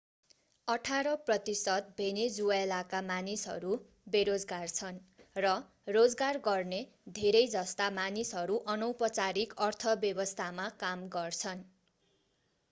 अठार 0.67 1.07
प्रतिशत 1.25 1.91
भेनेजुएलाका 1.97 3.01
मानिसहरू 3.09 3.75
बेरोजगार 4.11 4.73
छन् 4.73 4.97
र 5.35 5.51
रोजगार 5.91 6.41
गर्ने 6.45 6.81
धेरै 7.15 7.43
जस्ता 7.51 7.91
मानिसहरू 7.95 8.57
अनौपचारिक 8.71 9.57
अर्थव्यवस्थामा 9.67 10.69
काम 10.81 11.07
गर्छन् 11.13 11.65